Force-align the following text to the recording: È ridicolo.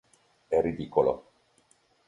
È 0.47 0.59
ridicolo. 0.61 1.29